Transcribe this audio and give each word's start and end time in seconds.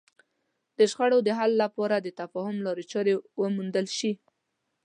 د 0.77 0.79
شخړو 0.91 1.19
د 1.23 1.29
حل 1.37 1.51
لپاره 1.63 1.95
د 1.99 2.07
تفاهم 2.21 2.57
لارې 2.65 2.83
چارې 2.91 3.13
وموندل 3.41 3.87
شي. 3.97 4.11